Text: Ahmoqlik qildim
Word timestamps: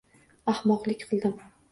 Ahmoqlik 0.53 1.05
qildim 1.11 1.37